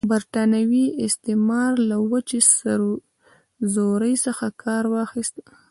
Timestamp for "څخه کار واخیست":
4.25-5.35